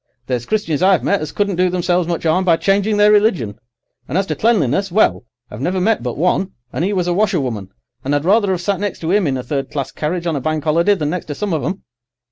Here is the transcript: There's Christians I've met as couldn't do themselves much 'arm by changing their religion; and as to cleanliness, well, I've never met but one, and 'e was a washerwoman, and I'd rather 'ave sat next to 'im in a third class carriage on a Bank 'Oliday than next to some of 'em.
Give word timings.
There's 0.25 0.47
Christians 0.47 0.81
I've 0.81 1.03
met 1.03 1.21
as 1.21 1.31
couldn't 1.31 1.57
do 1.57 1.69
themselves 1.69 2.07
much 2.07 2.25
'arm 2.25 2.43
by 2.43 2.57
changing 2.57 2.97
their 2.97 3.11
religion; 3.11 3.59
and 4.07 4.17
as 4.17 4.25
to 4.25 4.35
cleanliness, 4.35 4.91
well, 4.91 5.25
I've 5.51 5.61
never 5.61 5.79
met 5.79 6.01
but 6.01 6.17
one, 6.17 6.53
and 6.73 6.83
'e 6.83 6.91
was 6.93 7.05
a 7.05 7.13
washerwoman, 7.13 7.69
and 8.03 8.15
I'd 8.15 8.25
rather 8.25 8.51
'ave 8.51 8.63
sat 8.63 8.79
next 8.79 8.97
to 9.01 9.13
'im 9.13 9.27
in 9.27 9.37
a 9.37 9.43
third 9.43 9.69
class 9.69 9.91
carriage 9.91 10.25
on 10.25 10.35
a 10.35 10.41
Bank 10.41 10.65
'Oliday 10.65 10.95
than 10.95 11.11
next 11.11 11.25
to 11.27 11.35
some 11.35 11.53
of 11.53 11.63
'em. 11.63 11.83